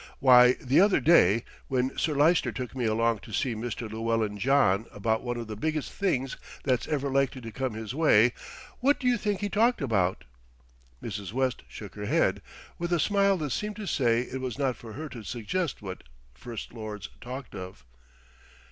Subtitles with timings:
[0.17, 3.87] "Why, the other day, when Sir Lyster took me along to see Mr.
[3.87, 8.33] Llewellyn John about one of the biggest things that's ever likely to come his way,
[8.79, 10.23] what do you think he talked about?"
[11.03, 11.33] Mrs.
[11.33, 12.41] West shook her head,
[12.79, 16.01] with a smile that seemed to say it was not for her to suggest what
[16.33, 17.85] First Lords talked of.